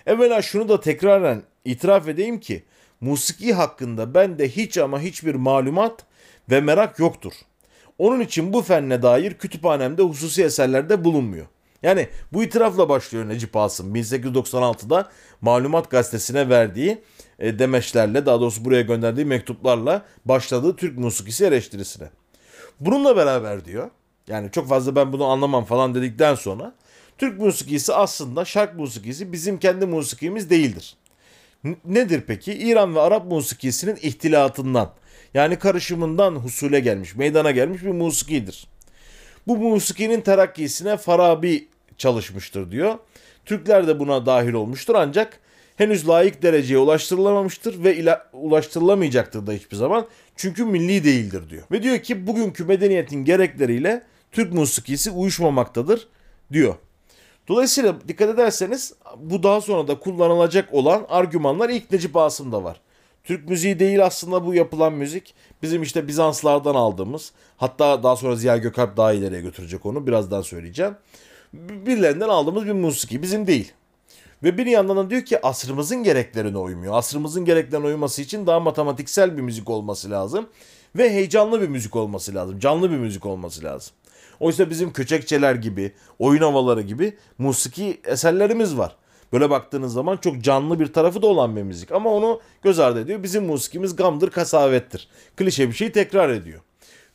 [0.07, 2.63] Evvela şunu da tekraren itiraf edeyim ki
[3.01, 6.05] musiki hakkında bende hiç ama hiçbir malumat
[6.51, 7.33] ve merak yoktur.
[7.99, 11.47] Onun için bu fenne dair kütüphanemde hususi eserlerde bulunmuyor.
[11.83, 15.09] Yani bu itirafla başlıyor Necip Asım 1896'da
[15.41, 17.03] Malumat Gazetesi'ne verdiği
[17.39, 22.11] e, demeçlerle daha doğrusu buraya gönderdiği mektuplarla başladığı Türk musikisi eleştirisine.
[22.81, 23.91] Bununla beraber diyor
[24.29, 26.75] yani çok fazla ben bunu anlamam falan dedikten sonra
[27.19, 30.97] Türk musikisi aslında şark musikisi bizim kendi musikimiz değildir.
[31.65, 32.53] N- nedir peki?
[32.53, 34.93] İran ve Arap musikisinin ihtilatından
[35.35, 38.67] yani karışımından husule gelmiş, meydana gelmiş bir musikidir.
[39.47, 41.69] Bu musikinin terakkisine Farabi
[41.99, 42.99] çalışmıştır diyor.
[43.45, 45.41] Türkler de buna dahil olmuştur ancak
[45.77, 50.07] henüz layık dereceye ulaştırılamamıştır ve ila- ulaştırılamayacaktır da hiçbir zaman.
[50.37, 51.63] Çünkü milli değildir diyor.
[51.71, 56.09] Ve diyor ki bugünkü medeniyetin gerekleriyle Türk musikisi uyuşmamaktadır
[56.53, 56.75] diyor.
[57.49, 62.81] Dolayısıyla dikkat ederseniz bu daha sonra da kullanılacak olan argümanlar ilk Necip Asım'da var.
[63.25, 65.35] Türk müziği değil aslında bu yapılan müzik.
[65.63, 70.95] Bizim işte Bizanslardan aldığımız hatta daha sonra Ziya Gökalp daha ileriye götürecek onu birazdan söyleyeceğim.
[71.53, 73.73] Birilerinden aldığımız bir musiki bizim değil.
[74.43, 76.95] Ve bir yandan da diyor ki asrımızın gereklerine uymuyor.
[76.95, 80.49] Asrımızın gereklerine uyması için daha matematiksel bir müzik olması lazım.
[80.97, 82.59] Ve heyecanlı bir müzik olması lazım.
[82.59, 83.95] Canlı bir müzik olması lazım.
[84.41, 88.97] Oysa bizim köçekçeler gibi, oyun havaları gibi musiki eserlerimiz var.
[89.33, 91.93] Böyle baktığınız zaman çok canlı bir tarafı da olan bir müzik.
[91.93, 93.23] Ama onu göz ardı ediyor.
[93.23, 95.09] Bizim musikimiz gamdır, kasavettir.
[95.37, 96.61] Klişe bir şeyi tekrar ediyor.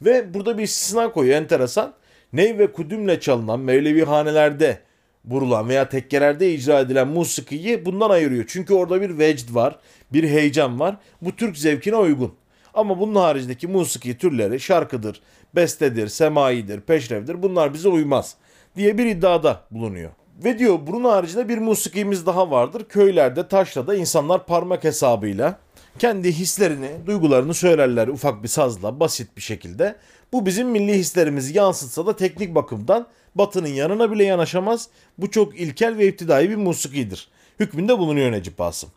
[0.02, 1.94] Ve burada bir istisna koyuyor enteresan.
[2.34, 4.80] Ney ve kudümle çalınan Mevlevi hanelerde
[5.26, 8.46] vurulan veya tekkelerde icra edilen musikiyi bundan ayırıyor.
[8.48, 9.80] Çünkü orada bir vecd var,
[10.14, 10.98] bir heyecan var.
[11.22, 12.34] Bu Türk zevkine uygun.
[12.74, 15.22] Ama bunun haricindeki musiki türleri şarkıdır,
[15.56, 18.36] bestedir, semaidir, peşrevdir bunlar bize uymaz
[18.76, 20.12] diye bir iddiada bulunuyor.
[20.44, 22.86] Ve diyor bunun haricinde bir musikimiz daha vardır.
[22.90, 25.60] Köylerde, taşrada insanlar parmak hesabıyla
[26.00, 29.96] kendi hislerini, duygularını söylerler ufak bir sazla, basit bir şekilde.
[30.32, 34.90] Bu bizim milli hislerimizi yansıtsa da teknik bakımdan Batı'nın yanına bile yanaşamaz.
[35.18, 37.28] Bu çok ilkel ve iptidai bir musikidir.
[37.60, 38.90] Hükmünde bulunuyor Necip Asım.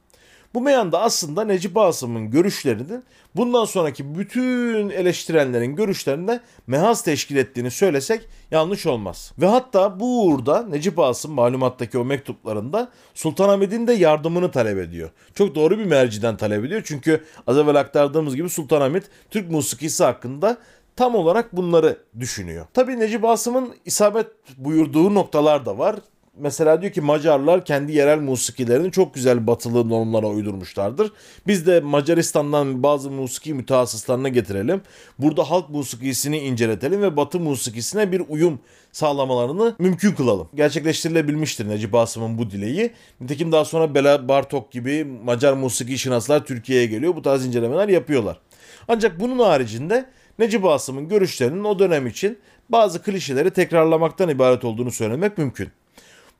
[0.54, 3.04] Bu meyanda aslında Necip Asım'ın görüşlerinin
[3.36, 9.32] bundan sonraki bütün eleştirenlerin görüşlerinde mehaz teşkil ettiğini söylesek yanlış olmaz.
[9.38, 15.10] Ve hatta bu uğurda Necip Asım malumattaki o mektuplarında Sultanahmet'in de yardımını talep ediyor.
[15.34, 16.82] Çok doğru bir merciden talep ediyor.
[16.84, 20.56] Çünkü az evvel aktardığımız gibi Sultanahmet Türk musikisi hakkında
[20.96, 22.66] tam olarak bunları düşünüyor.
[22.74, 25.96] Tabii Necip Asım'ın isabet buyurduğu noktalar da var
[26.36, 31.12] mesela diyor ki Macarlar kendi yerel musikilerini çok güzel batılı normlara uydurmuşlardır.
[31.46, 34.82] Biz de Macaristan'dan bazı musiki mütehassıslarına getirelim.
[35.18, 38.60] Burada halk musikisini inceletelim ve batı musikisine bir uyum
[38.92, 40.48] sağlamalarını mümkün kılalım.
[40.54, 42.90] Gerçekleştirilebilmiştir Necip Asım'ın bu dileği.
[43.20, 47.16] Nitekim daha sonra Bela Bartok gibi Macar musiki şinaslar Türkiye'ye geliyor.
[47.16, 48.40] Bu tarz incelemeler yapıyorlar.
[48.88, 50.06] Ancak bunun haricinde
[50.38, 52.38] Necip Asım'ın görüşlerinin o dönem için
[52.68, 55.68] bazı klişeleri tekrarlamaktan ibaret olduğunu söylemek mümkün.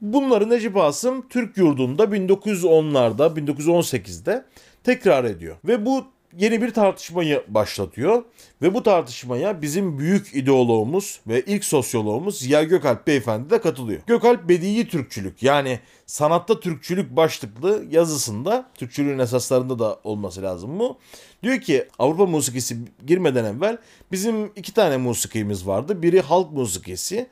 [0.01, 4.45] Bunları Necip Asım Türk yurdunda 1910'larda, 1918'de
[4.85, 5.57] tekrar ediyor.
[5.65, 6.05] Ve bu
[6.39, 8.25] yeni bir tartışmayı başlatıyor.
[8.63, 14.01] Ve bu tartışmaya bizim büyük ideoloğumuz ve ilk sosyoloğumuz Ziya Gökalp Beyefendi de katılıyor.
[14.07, 20.99] Gökalp Bedii Türkçülük yani sanatta Türkçülük başlıklı yazısında, Türkçülüğün esaslarında da olması lazım bu.
[21.43, 23.79] Diyor ki Avrupa musikisi girmeden evvel
[24.13, 26.03] bizim iki tane musikimiz vardı.
[26.03, 27.27] Biri halk musikisi,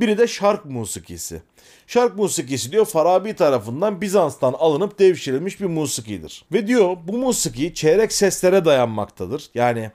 [0.00, 1.42] biri de şark musikisi.
[1.86, 6.44] Şark musikisi diyor Farabi tarafından Bizans'tan alınıp devşirilmiş bir musikidir.
[6.52, 9.50] Ve diyor bu musiki çeyrek seslere dayanmaktadır.
[9.54, 9.90] Yani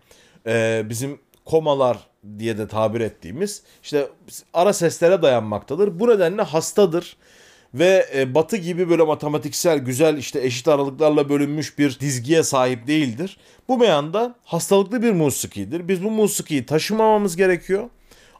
[0.48, 1.98] e, bizim komalar
[2.40, 4.08] diye de tabir ettiğimiz işte
[4.54, 6.00] ara seslere dayanmaktadır.
[6.00, 7.18] Bu nedenle hastadır
[7.74, 13.38] ve e, batı gibi böyle matematiksel güzel işte eşit aralıklarla bölünmüş bir dizgiye sahip değildir.
[13.68, 15.88] Bu meyanda hastalıklı bir musikidir.
[15.88, 17.90] Biz bu musikiyi taşımamamız gerekiyor.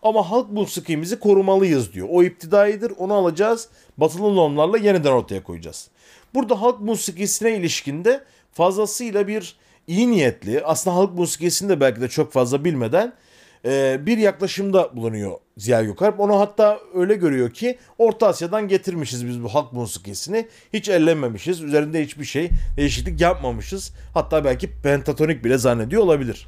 [0.04, 2.08] Ama halk musikimizi korumalıyız diyor.
[2.12, 5.90] O iptidaidir onu alacağız batılı normlarla yeniden ortaya koyacağız.
[6.34, 9.56] Burada halk musikisine ilişkinde fazlasıyla bir
[9.88, 13.14] iyi niyetli aslında halk musikisini de belki de çok fazla bilmeden
[13.66, 16.20] e, bir yaklaşımda bulunuyor Ziya Gökalp.
[16.20, 20.48] Onu hatta öyle görüyor ki Orta Asya'dan getirmişiz biz bu halk musikisini.
[20.74, 21.62] Hiç ellememişiz.
[21.62, 23.94] Üzerinde hiçbir şey değişiklik yapmamışız.
[24.14, 26.48] Hatta belki pentatonik bile zannediyor olabilir.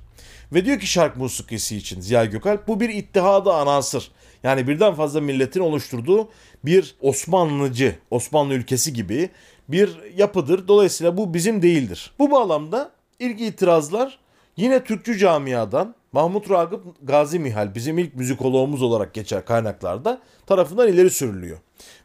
[0.54, 4.12] Ve diyor ki şark musikisi için Ziya Gökalp bu bir ittihadı anasır.
[4.44, 6.30] Yani birden fazla milletin oluşturduğu
[6.66, 9.30] bir Osmanlıcı, Osmanlı ülkesi gibi
[9.70, 10.68] bir yapıdır.
[10.68, 12.12] Dolayısıyla bu bizim değildir.
[12.20, 14.20] Bu bağlamda ilk itirazlar
[14.58, 21.10] yine Türkçü camiadan Mahmut Ragıp Gazi Mihal bizim ilk müzikoloğumuz olarak geçer kaynaklarda tarafından ileri
[21.10, 21.58] sürülüyor.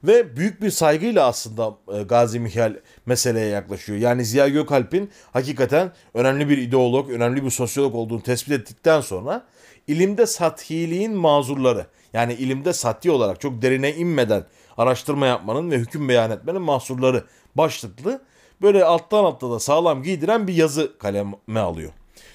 [0.05, 2.75] Ve büyük bir saygıyla aslında e, Gazi Mihal
[3.07, 3.99] meseleye yaklaşıyor.
[3.99, 9.44] Yani Ziya Gökalp'in hakikaten önemli bir ideolog, önemli bir sosyolog olduğunu tespit ettikten sonra
[9.87, 14.44] ilimde sathiliğin mazurları yani ilimde sati olarak çok derine inmeden
[14.77, 18.23] araştırma yapmanın ve hüküm beyan etmenin mahsurları başlıklı
[18.62, 21.92] böyle alttan altta da sağlam giydiren bir yazı kaleme alıyor.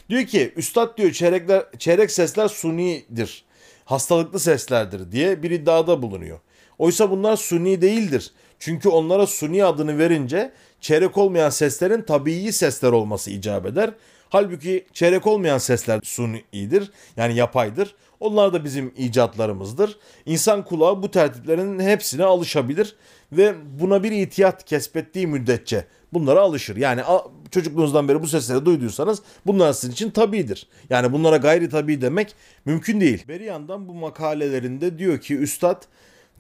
[0.10, 3.46] Diyor ki üstad diyor çeyrekler, çeyrek sesler sunidir.
[3.86, 6.40] Hastalıklı seslerdir diye bir iddiada bulunuyor.
[6.78, 8.32] Oysa bunlar suni değildir.
[8.60, 13.94] Çünkü onlara suni adını verince çeyrek olmayan seslerin tabii sesler olması icap eder.
[14.30, 17.96] Halbuki çeyrek olmayan sesler sunidir yani yapaydır.
[18.20, 19.98] Onlar da bizim icatlarımızdır.
[20.26, 22.96] İnsan kulağı bu tertiplerin hepsine alışabilir
[23.32, 26.76] ve buna bir itiyat kesbettiği müddetçe bunlara alışır.
[26.76, 27.02] Yani
[27.52, 30.68] çocukluğunuzdan beri bu sesleri duyduysanız bunlar sizin için tabidir.
[30.90, 33.28] Yani bunlara gayri tabi demek mümkün değil.
[33.28, 35.84] Beriyan'dan bu makalelerinde diyor ki üstad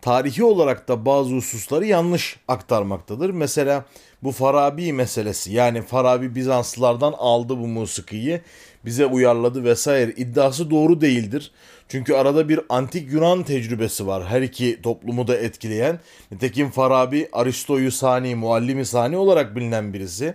[0.05, 3.29] tarihi olarak da bazı hususları yanlış aktarmaktadır.
[3.29, 3.85] Mesela
[4.23, 8.41] bu Farabi meselesi yani Farabi Bizanslılardan aldı bu musikiyi
[8.85, 11.51] bize uyarladı vesaire iddiası doğru değildir.
[11.89, 15.99] Çünkü arada bir antik Yunan tecrübesi var her iki toplumu da etkileyen.
[16.31, 20.33] Nitekim Farabi Aristo'yu sani, muallimi sani olarak bilinen birisi.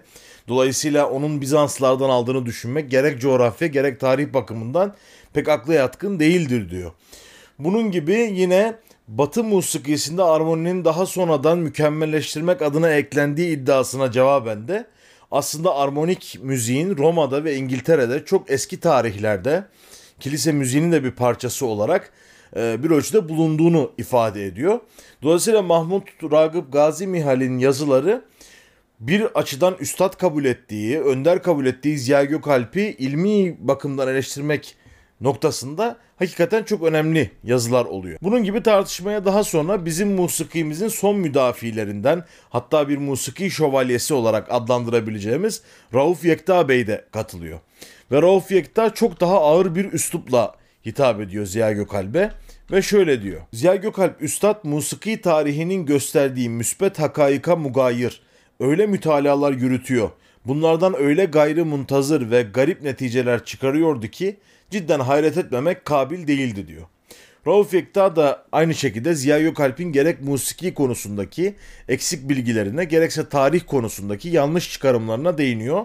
[0.48, 4.94] Dolayısıyla onun Bizanslardan aldığını düşünmek gerek coğrafya gerek tarih bakımından
[5.32, 6.92] pek akla yatkın değildir diyor.
[7.58, 8.74] Bunun gibi yine
[9.10, 14.86] Batı musikisinde armoninin daha sonradan mükemmelleştirmek adına eklendiği iddiasına cevaben de
[15.30, 19.64] aslında armonik müziğin Roma'da ve İngiltere'de çok eski tarihlerde
[20.20, 22.12] kilise müziğinin de bir parçası olarak
[22.56, 24.80] e, bir ölçüde bulunduğunu ifade ediyor.
[25.22, 28.24] Dolayısıyla Mahmut Ragıp Gazi Mihal'in yazıları
[29.00, 34.76] bir açıdan üstad kabul ettiği, önder kabul ettiği Ziya Gökalp'i ilmi bakımdan eleştirmek
[35.20, 38.18] noktasında hakikaten çok önemli yazılar oluyor.
[38.22, 45.62] Bunun gibi tartışmaya daha sonra bizim musikimizin son müdafilerinden hatta bir musiki şövalyesi olarak adlandırabileceğimiz
[45.94, 47.60] Rauf Yekta Bey de katılıyor.
[48.12, 50.54] Ve Rauf Yekta çok daha ağır bir üslupla
[50.86, 52.30] hitap ediyor Ziya Gökalp'e
[52.70, 53.40] ve şöyle diyor.
[53.52, 58.22] Ziya Gökalp Üstad musiki tarihinin gösterdiği müspet hakaika mugayir,
[58.60, 60.10] öyle mütalalar yürütüyor.
[60.46, 64.36] Bunlardan öyle gayrı muntazır ve garip neticeler çıkarıyordu ki
[64.70, 66.86] cidden hayret etmemek kabil değildi diyor.
[67.46, 71.54] Rauf Yekta da aynı şekilde Ziya Gökalp'in gerek musiki konusundaki
[71.88, 75.84] eksik bilgilerine gerekse tarih konusundaki yanlış çıkarımlarına değiniyor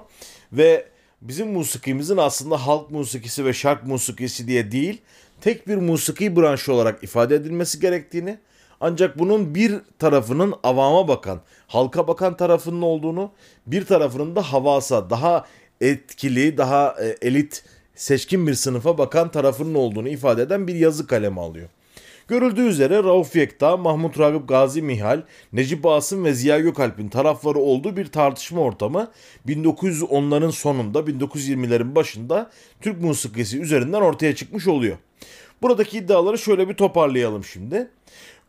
[0.53, 0.85] ve
[1.21, 5.01] bizim musikimizin aslında halk musikisi ve şark musikisi diye değil,
[5.41, 8.37] tek bir musiki branşı olarak ifade edilmesi gerektiğini,
[8.81, 13.31] ancak bunun bir tarafının avama bakan, halka bakan tarafının olduğunu,
[13.67, 15.45] bir tarafının da havasa, daha
[15.81, 17.63] etkili, daha e, elit,
[17.95, 21.69] seçkin bir sınıfa bakan tarafının olduğunu ifade eden bir yazı kalemi alıyor.
[22.27, 25.21] Görüldüğü üzere Rauf Yekta, Mahmut Ragıp Gazi Mihal,
[25.53, 29.11] Necip Asım ve Ziya Gökalp'in tarafları olduğu bir tartışma ortamı
[29.47, 34.97] 1910'ların sonunda 1920'lerin başında Türk musikisi üzerinden ortaya çıkmış oluyor.
[35.61, 37.87] Buradaki iddiaları şöyle bir toparlayalım şimdi.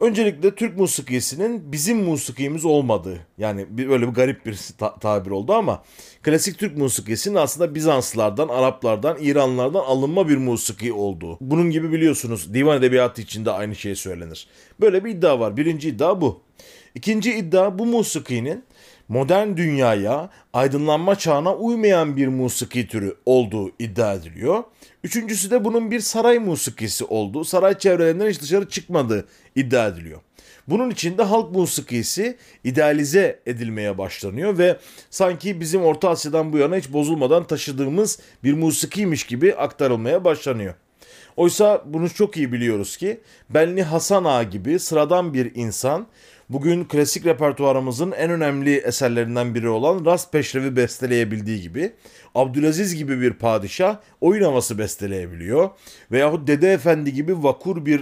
[0.01, 5.83] Öncelikle Türk musikisinin bizim musikimiz olmadığı yani böyle bir garip bir ta- tabir oldu ama
[6.23, 11.39] klasik Türk musikisinin aslında Bizanslardan, Araplardan, İranlardan alınma bir musiki olduğu.
[11.41, 14.47] Bunun gibi biliyorsunuz divan edebiyatı içinde aynı şey söylenir.
[14.81, 15.57] Böyle bir iddia var.
[15.57, 16.41] Birinci iddia bu.
[16.95, 18.65] İkinci iddia bu musikinin
[19.09, 24.65] modern dünyaya, aydınlanma çağına uymayan bir musiki türü olduğu iddia ediliyor.
[25.05, 30.21] Üçüncüsü de bunun bir saray musikisi olduğu, saray çevrelerinden hiç dışarı çıkmadığı iddia ediliyor.
[30.69, 34.77] Bunun için de halk musikisi idealize edilmeye başlanıyor ve
[35.11, 40.75] sanki bizim Orta Asya'dan bu yana hiç bozulmadan taşıdığımız bir musikiymiş gibi aktarılmaya başlanıyor.
[41.37, 46.07] Oysa bunu çok iyi biliyoruz ki Benli Hasan Ağa gibi sıradan bir insan
[46.49, 51.93] bugün klasik repertuarımızın en önemli eserlerinden biri olan Rast Peşrevi besteleyebildiği gibi
[52.35, 55.71] Abdülaziz gibi bir padişah oyun havası besteleyebiliyor.
[56.13, 58.01] Veyahut Dede Efendi gibi vakur bir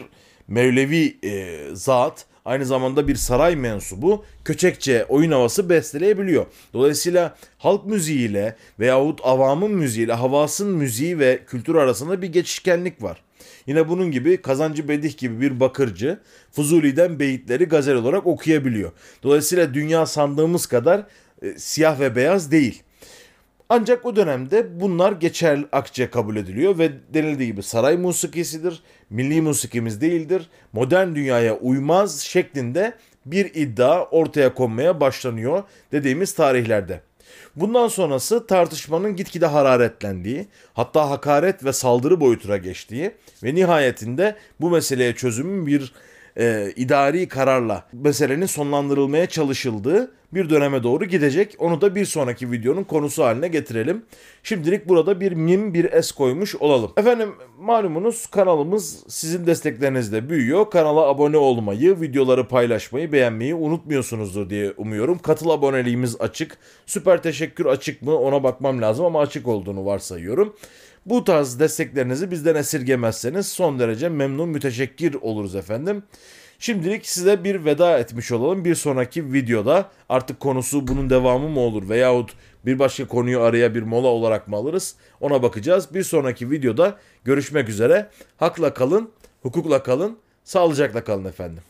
[0.49, 6.47] Mevlevi e, zat aynı zamanda bir saray mensubu köçekçe oyun havası besteleyebiliyor.
[6.73, 13.23] Dolayısıyla halk müziğiyle veyahut avamın müziğiyle havasın müziği ve kültür arasında bir geçişkenlik var.
[13.67, 16.19] Yine bunun gibi Kazancı Bedih gibi bir bakırcı
[16.53, 18.93] Fuzuli'den beyitleri gazel olarak okuyabiliyor.
[19.23, 21.07] Dolayısıyla dünya sandığımız kadar
[21.43, 22.83] e, siyah ve beyaz değil.
[23.69, 30.01] Ancak o dönemde bunlar geçer akçe kabul ediliyor ve denildiği gibi saray musikisidir, milli musikimiz
[30.01, 32.95] değildir, modern dünyaya uymaz şeklinde
[33.27, 37.01] bir iddia ortaya konmaya başlanıyor dediğimiz tarihlerde.
[37.57, 43.11] Bundan sonrası tartışmanın gitgide hararetlendiği, hatta hakaret ve saldırı boyutuna geçtiği
[43.43, 45.93] ve nihayetinde bu meseleye çözümün bir
[46.39, 51.57] e, idari kararla meselenin sonlandırılmaya çalışıldığı bir döneme doğru gidecek.
[51.59, 54.05] Onu da bir sonraki videonun konusu haline getirelim.
[54.43, 56.93] Şimdilik burada bir mim bir es koymuş olalım.
[56.97, 60.71] Efendim malumunuz kanalımız sizin desteklerinizle büyüyor.
[60.71, 65.19] Kanala abone olmayı, videoları paylaşmayı, beğenmeyi unutmuyorsunuzdur diye umuyorum.
[65.19, 66.59] Katıl aboneliğimiz açık.
[66.87, 70.57] Süper teşekkür açık mı ona bakmam lazım ama açık olduğunu varsayıyorum.
[71.07, 76.03] Bu tarz desteklerinizi bizden esirgemezseniz son derece memnun müteşekkir oluruz efendim.
[76.59, 78.65] Şimdilik size bir veda etmiş olalım.
[78.65, 82.33] Bir sonraki videoda artık konusu bunun devamı mı olur veyahut
[82.67, 85.95] bir başka konuyu araya bir mola olarak mı alırız ona bakacağız.
[85.95, 88.11] Bir sonraki videoda görüşmek üzere.
[88.37, 89.11] Hakla kalın,
[89.43, 91.63] hukukla kalın, sağlıcakla kalın efendim.